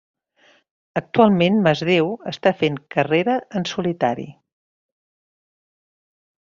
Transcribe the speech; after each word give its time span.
Actualment 1.01 1.59
Masdéu 1.67 2.09
està 2.33 2.55
fent 2.63 2.81
carrera 2.97 3.39
en 3.61 3.71
solitari. 3.75 4.29